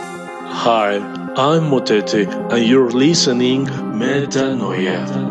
[0.00, 0.98] Hi,
[1.36, 5.27] I'm Motete, and you're listening Metanoia.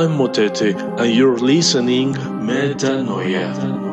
[0.00, 3.89] I'm Motete, and you're listening Metanoia.